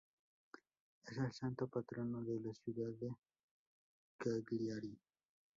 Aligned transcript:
Es 1.03 1.15
el 1.19 1.31
santo 1.31 1.67
patrono 1.67 2.23
de 2.23 2.39
la 2.39 2.51
ciudad 2.55 2.89
de 2.89 3.15
Cagliari. 4.17 4.97